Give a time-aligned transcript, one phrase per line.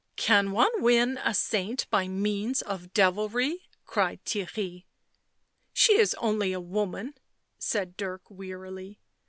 [0.31, 4.85] "Can one win a saint by means of devilry?" cried Theirry."
[5.81, 7.13] She is only a woman/'
[7.59, 8.99] said Dirk wearily.